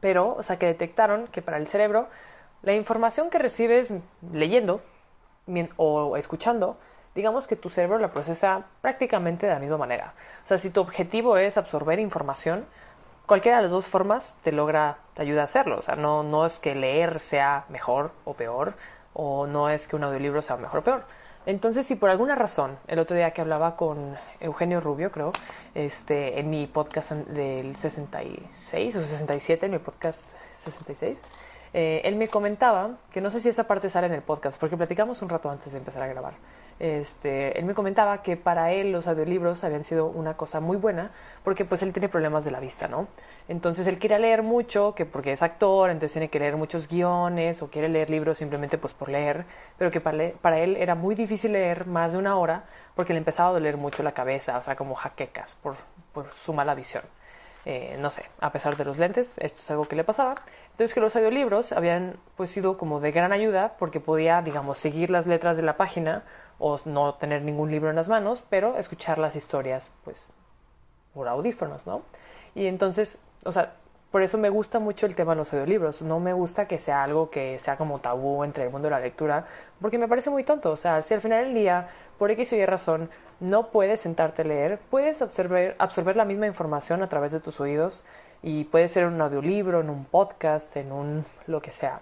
[0.00, 2.08] pero, o sea, que detectaron que para el cerebro
[2.62, 3.92] la información que recibes
[4.32, 4.82] leyendo
[5.76, 6.76] o escuchando,
[7.14, 10.14] digamos que tu cerebro la procesa prácticamente de la misma manera.
[10.44, 12.66] O sea, si tu objetivo es absorber información,
[13.26, 15.78] cualquiera de las dos formas te logra, te ayuda a hacerlo.
[15.78, 18.74] O sea, no, no es que leer sea mejor o peor,
[19.14, 21.04] o no es que un audiolibro sea mejor o peor.
[21.46, 25.30] Entonces, si por alguna razón, el otro día que hablaba con Eugenio Rubio, creo,
[25.76, 31.22] este, en mi podcast del 66 o 67, en mi podcast 66,
[31.72, 34.76] eh, él me comentaba, que no sé si esa parte sale en el podcast, porque
[34.76, 36.34] platicamos un rato antes de empezar a grabar,
[36.78, 41.10] este, él me comentaba que para él los audiolibros habían sido una cosa muy buena
[41.42, 43.08] porque pues él tiene problemas de la vista, ¿no?
[43.48, 47.62] Entonces él quiere leer mucho, que porque es actor, entonces tiene que leer muchos guiones
[47.62, 49.44] o quiere leer libros simplemente pues por leer,
[49.78, 52.64] pero que para, él era muy difícil leer más de una hora
[52.96, 55.76] porque le empezaba a doler mucho la cabeza, o sea, como jaquecas por,
[56.32, 57.04] su mala visión.
[57.64, 60.36] Eh, no sé, a pesar de los lentes, esto es algo que le pasaba.
[60.72, 65.10] Entonces que los audiolibros habían pues sido como de gran ayuda porque podía, digamos, seguir
[65.10, 66.24] las letras de la página
[66.58, 70.28] o no tener ningún libro en las manos, pero escuchar las historias, pues,
[71.12, 72.02] por audífonos, ¿no?
[72.54, 73.74] Y entonces, o sea,
[74.10, 76.02] por eso me gusta mucho el tema de los audiolibros.
[76.02, 79.00] No me gusta que sea algo que sea como tabú entre el mundo de la
[79.00, 79.46] lectura,
[79.80, 80.70] porque me parece muy tonto.
[80.70, 84.42] O sea, si al final del día, por X o Y razón, no puedes sentarte
[84.42, 88.04] a leer, puedes absorber, absorber la misma información a través de tus oídos
[88.42, 92.00] y puede ser en un audiolibro, en un podcast, en un lo que sea.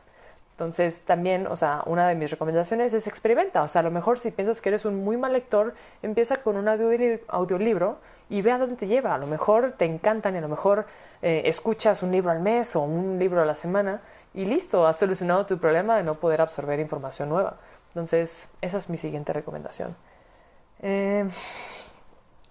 [0.53, 3.63] Entonces, también, o sea, una de mis recomendaciones es experimenta.
[3.65, 6.57] O sea, a lo mejor si piensas que eres un muy mal lector, empieza con
[6.57, 9.15] un audiolibro y ve a dónde te lleva.
[9.15, 10.87] A lo mejor te encantan y a lo mejor
[11.25, 14.03] eh, escuchas un libro al mes o un libro a la semana
[14.35, 17.57] y listo, has solucionado tu problema de no poder absorber información nueva.
[17.89, 19.97] Entonces, esa es mi siguiente recomendación.
[20.83, 21.25] Eh,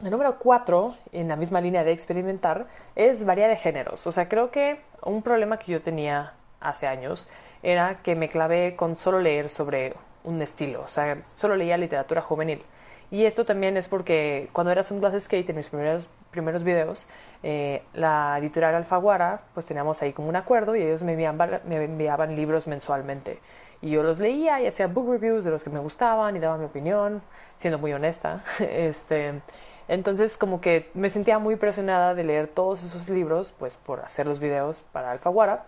[0.04, 4.08] el número cuatro, en la misma línea de experimentar, es variar de géneros.
[4.08, 7.28] O sea, creo que un problema que yo tenía hace años
[7.62, 12.22] era que me clavé con solo leer sobre un estilo, o sea, solo leía literatura
[12.22, 12.64] juvenil.
[13.12, 17.08] Y esto también es porque cuando era Sunglass Skate, en mis primeros, primeros videos,
[17.44, 21.82] eh, la editorial Alfaguara, pues teníamos ahí como un acuerdo y ellos me enviaban, me
[21.82, 23.40] enviaban libros mensualmente.
[23.82, 26.58] Y yo los leía y hacía book reviews de los que me gustaban y daba
[26.58, 27.22] mi opinión,
[27.58, 28.44] siendo muy honesta.
[28.60, 29.42] este,
[29.88, 34.26] entonces como que me sentía muy presionada de leer todos esos libros, pues por hacer
[34.26, 35.66] los videos para Alfaguara.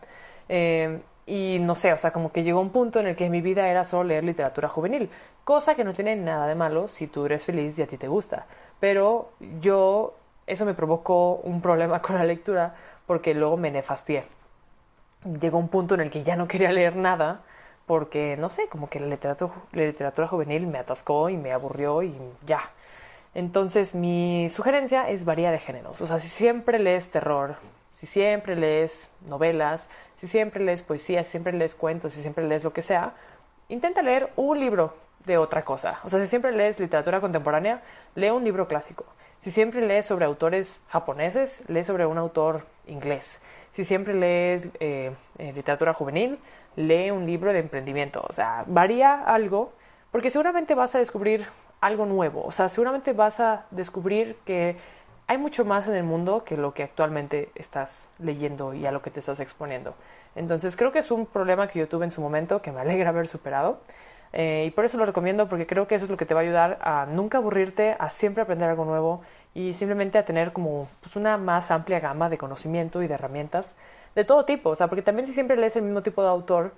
[0.49, 3.41] Eh, y no sé, o sea, como que llegó un punto en el que mi
[3.41, 5.09] vida era solo leer literatura juvenil,
[5.43, 8.07] cosa que no tiene nada de malo si tú eres feliz y a ti te
[8.07, 8.45] gusta.
[8.79, 10.13] Pero yo,
[10.47, 14.23] eso me provocó un problema con la lectura porque luego me nefastié.
[15.41, 17.41] Llegó un punto en el que ya no quería leer nada
[17.85, 22.01] porque, no sé, como que la literatura, la literatura juvenil me atascó y me aburrió
[22.03, 22.71] y ya.
[23.33, 25.99] Entonces mi sugerencia es varía de géneros.
[26.01, 27.57] O sea, si siempre lees terror,
[27.93, 32.63] si siempre lees novelas, si siempre lees poesía, si siempre lees cuentos, si siempre lees
[32.63, 33.13] lo que sea,
[33.67, 35.99] intenta leer un libro de otra cosa.
[36.03, 37.81] O sea, si siempre lees literatura contemporánea,
[38.15, 39.05] lee un libro clásico.
[39.45, 43.39] Si siempre lees sobre autores japoneses, lee sobre un autor inglés.
[43.73, 46.39] Si siempre lees eh, eh, literatura juvenil,
[46.75, 48.25] lee un libro de emprendimiento.
[48.27, 49.71] O sea, varía algo,
[50.11, 51.45] porque seguramente vas a descubrir
[51.79, 52.43] algo nuevo.
[52.43, 54.77] O sea, seguramente vas a descubrir que
[55.27, 59.03] hay mucho más en el mundo que lo que actualmente estás leyendo y a lo
[59.03, 59.93] que te estás exponiendo.
[60.35, 63.09] Entonces creo que es un problema que yo tuve en su momento que me alegra
[63.09, 63.77] haber superado.
[64.33, 66.41] Eh, y por eso lo recomiendo porque creo que eso es lo que te va
[66.41, 69.21] a ayudar a nunca aburrirte, a siempre aprender algo nuevo
[69.55, 73.75] y simplemente a tener como pues, una más amplia gama de conocimiento y de herramientas
[74.13, 74.69] de todo tipo.
[74.69, 76.73] O sea, porque también si siempre lees el mismo tipo de autor,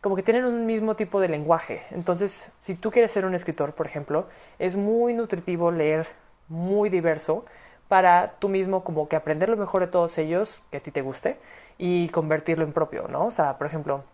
[0.00, 1.82] como que tienen un mismo tipo de lenguaje.
[1.90, 4.26] Entonces, si tú quieres ser un escritor, por ejemplo,
[4.58, 6.08] es muy nutritivo leer
[6.48, 7.44] muy diverso
[7.86, 11.02] para tú mismo como que aprender lo mejor de todos ellos que a ti te
[11.02, 11.36] guste
[11.76, 13.26] y convertirlo en propio, ¿no?
[13.26, 14.04] O sea, por ejemplo,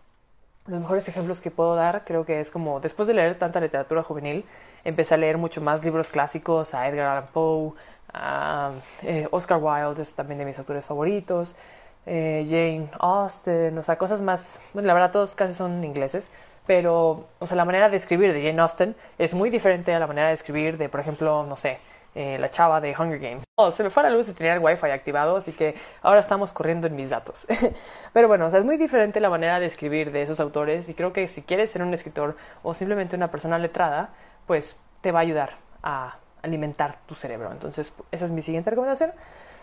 [0.67, 4.03] los mejores ejemplos que puedo dar creo que es como después de leer tanta literatura
[4.03, 4.45] juvenil,
[4.83, 7.73] empecé a leer mucho más libros clásicos, a Edgar Allan Poe,
[8.13, 8.71] a
[9.03, 11.55] eh, Oscar Wilde es también de mis autores favoritos,
[12.05, 16.29] eh, Jane Austen, o sea, cosas más, bueno, la verdad todos casi son ingleses,
[16.65, 20.07] pero, o sea, la manera de escribir de Jane Austen es muy diferente a la
[20.07, 21.79] manera de escribir de, por ejemplo, no sé,
[22.15, 23.43] eh, la chava de Hunger Games.
[23.55, 26.51] Oh, se me fue la luz y tenía el wifi activado, así que ahora estamos
[26.51, 27.45] corriendo en mis datos.
[28.13, 30.95] Pero bueno, o sea, es muy diferente la manera de escribir de esos autores y
[30.95, 34.09] creo que si quieres ser un escritor o simplemente una persona letrada,
[34.47, 35.51] pues te va a ayudar
[35.83, 37.51] a alimentar tu cerebro.
[37.51, 39.11] Entonces, esa es mi siguiente recomendación.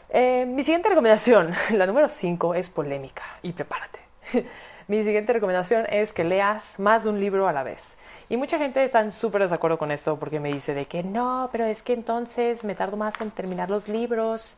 [0.08, 3.98] Eh, mi siguiente recomendación, la número 5, es polémica y prepárate.
[4.88, 7.96] mi siguiente recomendación es que leas más de un libro a la vez.
[8.28, 11.64] Y mucha gente está súper desacuerdo con esto porque me dice de que no, pero
[11.64, 14.56] es que entonces me tardo más en terminar los libros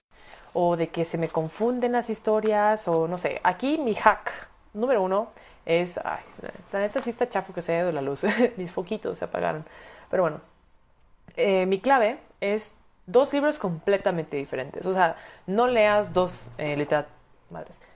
[0.54, 3.40] o de que se me confunden las historias o no sé.
[3.42, 4.32] Aquí mi hack
[4.72, 5.28] número uno
[5.66, 6.22] es, ay,
[6.72, 8.24] la neta sí está chafo que se haya ido la luz,
[8.56, 9.64] mis foquitos se apagaron.
[10.10, 10.40] Pero bueno,
[11.38, 12.74] eh, mi clave es
[13.06, 14.84] dos libros completamente diferentes.
[14.86, 16.76] O sea, no leas dos eh,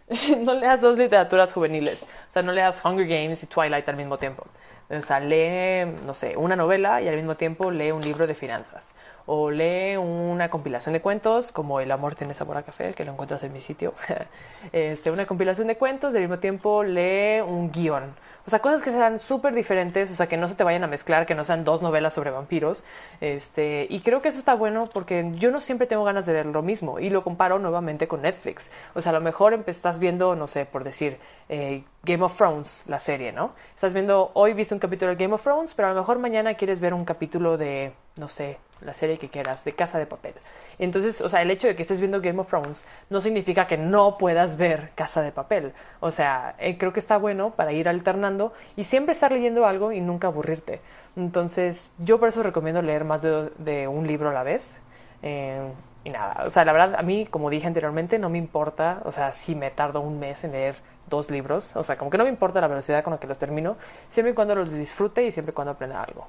[0.40, 2.02] no leas dos literaturas juveniles.
[2.02, 4.44] O sea, no leas Hunger Games y Twilight al mismo tiempo.
[4.90, 8.34] O sea, lee, no sé, una novela y al mismo tiempo lee un libro de
[8.34, 8.92] finanzas.
[9.24, 13.12] O lee una compilación de cuentos, como El amor tiene sabor a café, que lo
[13.12, 13.94] encuentras en mi sitio.
[14.72, 18.14] este, una compilación de cuentos y al mismo tiempo lee un guion.
[18.44, 20.88] O sea, cosas que sean súper diferentes, o sea, que no se te vayan a
[20.88, 22.82] mezclar, que no sean dos novelas sobre vampiros.
[23.20, 26.46] Este, y creo que eso está bueno porque yo no siempre tengo ganas de leer
[26.46, 28.70] lo mismo y lo comparo nuevamente con Netflix.
[28.94, 32.84] O sea, a lo mejor estás viendo, no sé, por decir, eh, Game of Thrones,
[32.88, 33.52] la serie, ¿no?
[33.74, 36.54] Estás viendo, hoy viste un capítulo de Game of Thrones, pero a lo mejor mañana
[36.54, 40.34] quieres ver un capítulo de, no sé, la serie que quieras, de Casa de Papel.
[40.78, 43.76] Entonces, o sea, el hecho de que estés viendo Game of Thrones no significa que
[43.76, 45.72] no puedas ver Casa de Papel.
[46.00, 49.92] O sea, eh, creo que está bueno para ir alternando y siempre estar leyendo algo
[49.92, 50.80] y nunca aburrirte.
[51.16, 54.78] Entonces, yo por eso recomiendo leer más de, un libro a la vez.
[55.22, 55.60] Eh,
[56.04, 59.12] y nada, o sea, la verdad, a mí, como dije anteriormente, no me importa, o
[59.12, 60.74] sea, si me tardo un mes en leer
[61.08, 63.38] dos libros, o sea, como que no me importa la velocidad con la que los
[63.38, 63.76] termino,
[64.10, 66.26] siempre y cuando los disfrute y siempre y cuando aprenda algo.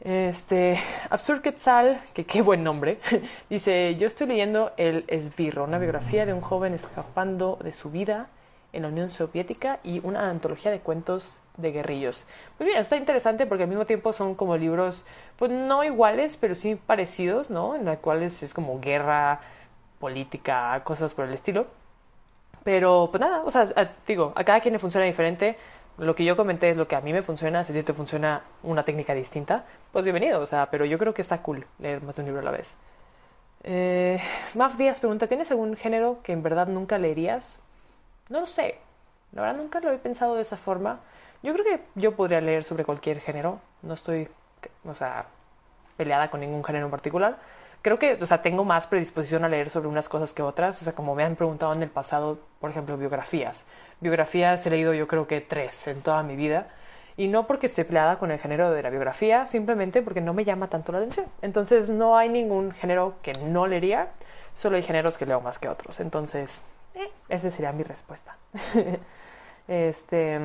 [0.00, 0.78] Este,
[1.10, 2.98] Absurd Quetzal, que qué buen nombre,
[3.50, 8.28] dice, yo estoy leyendo El Esbirro, una biografía de un joven escapando de su vida
[8.72, 12.26] en la Unión Soviética y una antología de cuentos de guerrillos.
[12.58, 15.06] Pues bien, está interesante porque al mismo tiempo son como libros,
[15.38, 17.74] pues no iguales, pero sí parecidos, ¿no?
[17.74, 19.40] En los cuales es como guerra,
[19.98, 21.66] política, cosas por el estilo.
[22.64, 25.56] Pero pues nada, o sea, digo, a cada quien le funciona diferente
[25.98, 27.92] lo que yo comenté es lo que a mí me funciona, si a ti te
[27.92, 32.02] funciona una técnica distinta, pues bienvenido, o sea, pero yo creo que está cool leer
[32.02, 32.76] más de un libro a la vez.
[33.64, 34.20] Eh,
[34.54, 37.58] Maf Díaz pregunta, ¿tienes algún género que en verdad nunca leerías?
[38.28, 38.78] No lo sé,
[39.32, 41.00] la verdad nunca lo he pensado de esa forma.
[41.42, 44.28] Yo creo que yo podría leer sobre cualquier género, no estoy,
[44.84, 45.26] o sea,
[45.96, 47.38] peleada con ningún género en particular
[47.86, 50.82] creo que, o sea, tengo más predisposición a leer sobre unas cosas que otras.
[50.82, 53.64] O sea, como me han preguntado en el pasado, por ejemplo, biografías.
[54.00, 56.66] Biografías he leído yo creo que tres en toda mi vida.
[57.16, 60.44] Y no porque esté peleada con el género de la biografía, simplemente porque no me
[60.44, 61.26] llama tanto la atención.
[61.42, 64.08] Entonces no hay ningún género que no leería,
[64.56, 66.00] solo hay géneros que leo más que otros.
[66.00, 66.60] Entonces,
[66.96, 68.36] eh, esa sería mi respuesta.
[69.68, 70.40] este,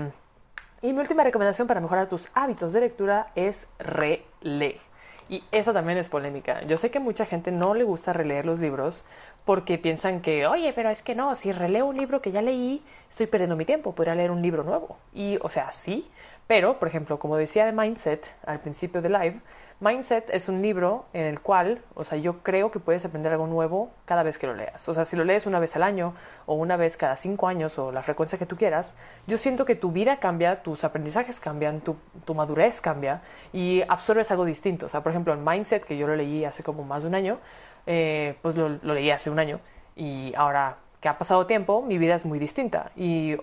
[0.83, 4.90] y mi última recomendación para mejorar tus hábitos de lectura es releer.
[5.31, 6.61] Y esa también es polémica.
[6.63, 9.05] Yo sé que mucha gente no le gusta releer los libros
[9.45, 12.83] porque piensan que, oye, pero es que no, si releo un libro que ya leí,
[13.09, 14.97] estoy perdiendo mi tiempo, podría leer un libro nuevo.
[15.13, 16.05] Y, o sea, sí,
[16.47, 19.39] pero, por ejemplo, como decía de Mindset al principio de Live,
[19.81, 23.47] Mindset es un libro en el cual, o sea, yo creo que puedes aprender algo
[23.47, 24.87] nuevo cada vez que lo leas.
[24.87, 26.13] O sea, si lo lees una vez al año
[26.45, 29.75] o una vez cada cinco años o la frecuencia que tú quieras, yo siento que
[29.75, 31.97] tu vida cambia, tus aprendizajes cambian, tu,
[32.35, 33.21] madurez cambia
[33.53, 34.85] y absorbes algo distinto.
[34.85, 37.15] O sea, por ejemplo, el Mindset, que yo lo leí hace como más de un
[37.15, 37.39] año,
[37.87, 39.59] eh, pues lo, lo leí hace un año
[39.95, 42.91] y ahora que ha pasado tiempo, mi vida es muy distinta.
[42.95, 43.35] Y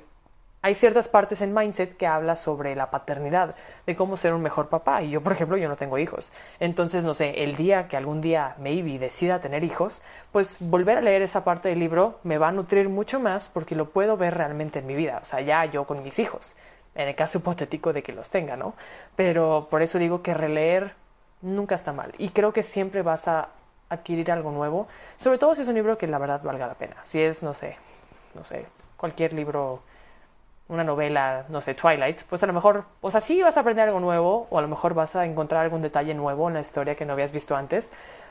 [0.61, 3.55] hay ciertas partes en Mindset que habla sobre la paternidad,
[3.87, 5.03] de cómo ser un mejor papá.
[5.03, 6.33] Y yo, por ejemplo, yo no tengo hijos.
[6.59, 11.01] Entonces, no sé, el día que algún día maybe decida tener hijos, pues volver a
[11.01, 14.35] leer esa parte del libro me va a nutrir mucho más porque lo puedo ver
[14.35, 15.21] realmente en mi vida.
[15.23, 16.57] O sea, ya yo con mis hijos,
[16.97, 18.75] en el caso hipotético de que los tenga, ¿no?
[19.15, 20.95] Pero por eso digo que releer
[21.41, 22.13] nunca está mal.
[22.19, 23.51] Y creo que siempre vas a
[23.89, 26.97] adquirir algo nuevo, sobre todo si es un libro que la verdad valga la pena.
[27.05, 27.77] Si es, no sé,
[28.35, 28.67] no sé,
[28.97, 29.83] cualquier libro
[30.69, 33.89] una novela, no sé, Twilight, pues a lo mejor, o sea, sí vas a aprender
[33.89, 36.95] algo nuevo, o a lo mejor vas a encontrar algún detalle nuevo en la historia
[36.95, 37.91] que no habías visto antes,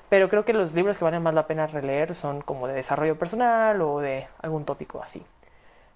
[0.10, 3.18] pero creo que los libros que valen más la pena releer son como de desarrollo
[3.18, 5.26] personal o de algún tópico así.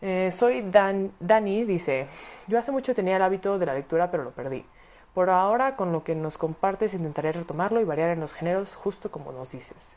[0.01, 2.07] Eh, soy Dan, Dani, dice,
[2.47, 4.65] yo hace mucho tenía el hábito de la lectura, pero lo perdí.
[5.13, 9.11] Por ahora, con lo que nos compartes, intentaré retomarlo y variar en los géneros, justo
[9.11, 9.95] como nos dices.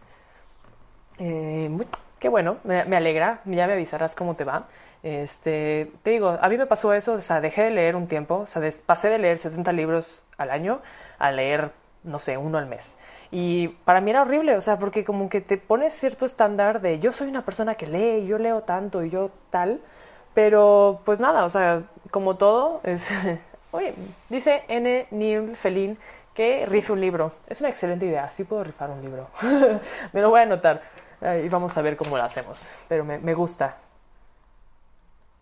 [1.18, 1.70] Eh,
[2.18, 4.66] qué bueno, me, me alegra, ya me avisarás cómo te va.
[5.04, 8.36] Este, te digo, a mí me pasó eso, o sea, dejé de leer un tiempo,
[8.36, 10.80] o sea, pasé de leer 70 libros al año
[11.18, 11.72] a leer,
[12.04, 12.96] no sé, uno al mes.
[13.30, 17.00] Y para mí era horrible, o sea, porque como que te pones cierto estándar de
[17.00, 19.82] yo soy una persona que lee, yo leo tanto y yo tal,
[20.32, 23.06] pero pues nada, o sea, como todo, es...
[23.72, 23.92] Oye,
[24.30, 25.06] dice N.
[25.10, 25.98] Neil Felin
[26.32, 27.32] que rife un libro.
[27.46, 29.28] Es una excelente idea, sí puedo rifar un libro.
[30.14, 30.80] me lo voy a anotar
[31.44, 33.83] y vamos a ver cómo lo hacemos, pero me, me gusta.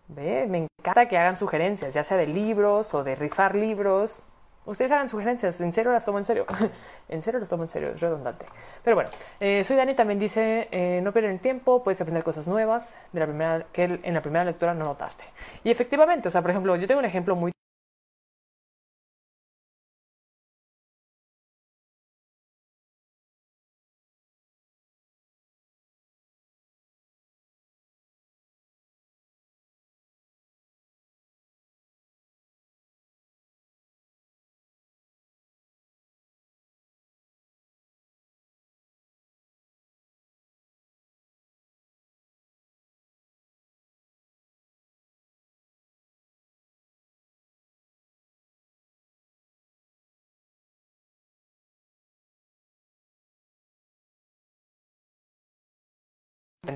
[0.07, 4.21] Me encanta que hagan sugerencias, ya sea de libros o de rifar libros.
[4.65, 6.45] Ustedes hagan sugerencias, en serio las tomo en serio.
[7.09, 8.45] en serio las tomo en serio, es redundante.
[8.83, 12.93] Pero bueno, eh, soy Dani, también dice, eh, no pierden tiempo, puedes aprender cosas nuevas
[13.11, 15.23] de la primera, que en la primera lectura no notaste.
[15.63, 17.52] Y efectivamente, o sea, por ejemplo, yo tengo un ejemplo muy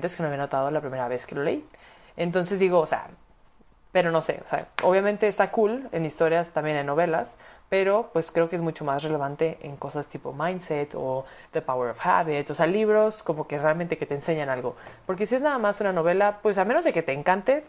[0.00, 1.66] que no había notado la primera vez que lo leí.
[2.16, 3.08] Entonces digo, o sea,
[3.92, 7.36] pero no sé, o sea, obviamente está cool en historias, también en novelas,
[7.68, 11.90] pero pues creo que es mucho más relevante en cosas tipo Mindset o The Power
[11.90, 14.76] of Habit, o sea, libros como que realmente que te enseñan algo.
[15.06, 17.64] Porque si es nada más una novela, pues a menos de que te encante,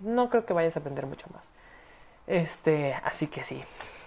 [0.00, 1.44] no creo que vayas a aprender mucho más.
[2.26, 3.62] Este, así que sí.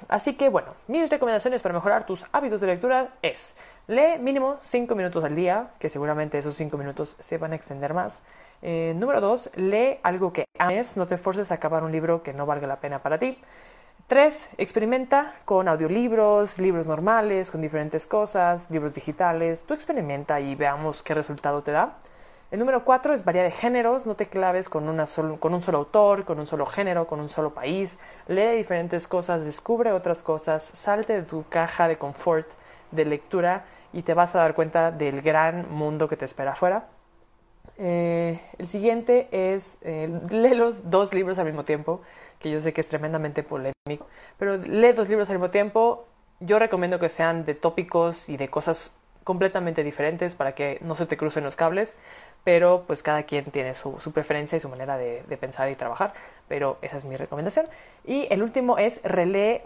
[0.07, 3.55] Así que bueno, mis recomendaciones para mejorar tus hábitos de lectura es
[3.87, 7.93] lee mínimo 5 minutos al día, que seguramente esos 5 minutos se van a extender
[7.93, 8.25] más.
[8.61, 12.33] Eh, número 2, lee algo que ames, no te forces a acabar un libro que
[12.33, 13.37] no valga la pena para ti.
[14.07, 14.49] 3.
[14.57, 19.63] Experimenta con audiolibros, libros normales, con diferentes cosas, libros digitales.
[19.63, 21.97] Tú experimenta y veamos qué resultado te da.
[22.51, 25.07] El número 4 es variar de géneros, no te claves con, una
[25.39, 27.97] con un solo autor, con un solo género, con un solo país.
[28.27, 32.47] Lee diferentes cosas, descubre otras cosas, salte de tu caja de confort
[32.91, 36.87] de lectura y te vas a dar cuenta del gran mundo que te espera afuera.
[37.77, 42.01] Eh, el siguiente es eh, lee los dos libros al mismo tiempo,
[42.39, 46.07] que yo sé que es tremendamente polémico, pero lee dos libros al mismo tiempo.
[46.39, 48.91] Yo recomiendo que sean de tópicos y de cosas
[49.23, 51.97] completamente diferentes para que no se te crucen los cables,
[52.43, 56.13] pero pues cada quien tiene su, preferencia y su manera de, pensar y trabajar,
[56.47, 57.67] pero esa es mi recomendación.
[58.03, 59.61] Y el último es relee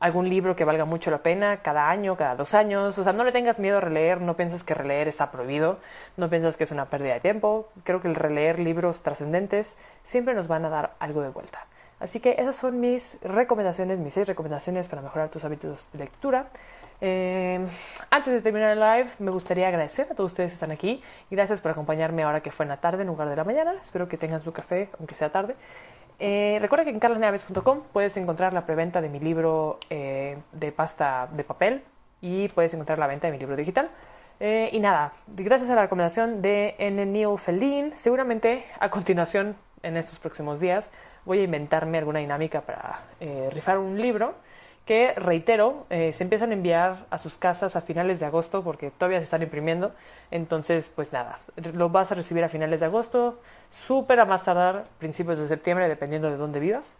[0.00, 2.98] algún libro que valga mucho la pena cada año, cada dos años.
[2.98, 5.78] O sea, no le tengas miedo a releer, no pienses que releer está prohibido,
[6.16, 7.68] no piensas que es una pérdida de tiempo.
[7.84, 11.66] Creo que el releer libros trascendentes siempre nos van a dar algo de vuelta.
[12.00, 16.48] Así que esas son mis recomendaciones, mis seis recomendaciones para mejorar tus hábitos de lectura.
[17.00, 17.60] Eh,
[18.10, 21.02] antes de terminar el live, me gustaría agradecer a todos ustedes que están aquí.
[21.30, 23.74] Gracias por acompañarme ahora que fue en la tarde en lugar de la mañana.
[23.80, 25.54] Espero que tengan su café, aunque sea tarde.
[26.18, 31.28] Eh, recuerda que en carlaneaves.com puedes encontrar la preventa de mi libro eh, de pasta
[31.32, 31.82] de papel
[32.20, 33.90] y puedes encontrar la venta de mi libro digital.
[34.40, 37.06] Eh, y nada, gracias a la recomendación de N.
[37.06, 40.90] Neil Feldin, seguramente a continuación en estos próximos días
[41.24, 43.00] voy a inventarme alguna dinámica para
[43.50, 44.34] rifar un libro
[44.84, 49.20] que, reitero, se empiezan a enviar a sus casas a finales de agosto porque todavía
[49.20, 49.92] se están imprimiendo.
[50.30, 51.38] Entonces, pues nada,
[51.72, 53.38] lo vas a recibir a finales de agosto
[53.86, 56.96] súper a más tardar principios de septiembre, dependiendo de dónde vivas.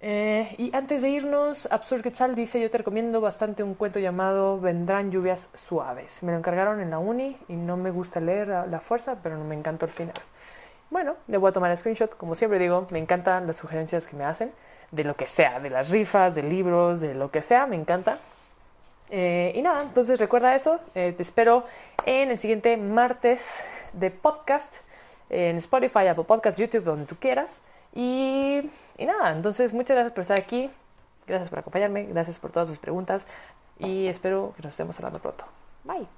[0.00, 4.60] Eh, y antes de irnos, Absurd Quetzal dice, yo te recomiendo bastante un cuento llamado
[4.60, 6.22] Vendrán lluvias suaves.
[6.22, 9.36] Me lo encargaron en la uni y no me gusta leer a la fuerza, pero
[9.38, 10.14] me encantó el final.
[10.90, 12.16] Bueno, le voy a tomar el screenshot.
[12.16, 14.52] Como siempre digo, me encantan las sugerencias que me hacen,
[14.92, 18.18] de lo que sea, de las rifas, de libros, de lo que sea, me encanta.
[19.10, 20.78] Eh, y nada, entonces recuerda eso.
[20.94, 21.64] Eh, te espero
[22.06, 23.50] en el siguiente martes
[23.92, 24.72] de podcast
[25.30, 27.62] en Spotify, Apple Podcast, YouTube, donde tú quieras.
[27.94, 30.70] Y, y nada, entonces muchas gracias por estar aquí,
[31.26, 33.26] gracias por acompañarme, gracias por todas sus preguntas
[33.78, 35.44] y espero que nos estemos hablando pronto.
[35.84, 36.17] Bye.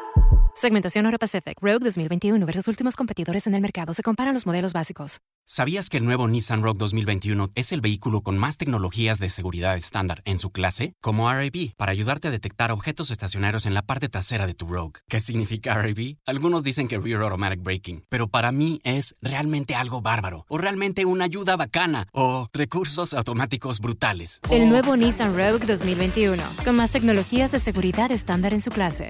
[0.53, 3.93] Segmentación Euro Pacific Rogue 2021 versus últimos competidores en el mercado.
[3.93, 5.19] Se comparan los modelos básicos.
[5.45, 9.75] ¿Sabías que el nuevo Nissan Rogue 2021 es el vehículo con más tecnologías de seguridad
[9.75, 10.93] estándar en su clase?
[11.01, 14.99] Como RAB, para ayudarte a detectar objetos estacionarios en la parte trasera de tu Rogue.
[15.09, 16.15] ¿Qué significa RAB?
[16.25, 21.05] Algunos dicen que Rear Automatic Braking, pero para mí es realmente algo bárbaro, o realmente
[21.05, 24.39] una ayuda bacana, o recursos automáticos brutales.
[24.49, 29.09] El nuevo Nissan Rogue 2021, con más tecnologías de seguridad estándar en su clase.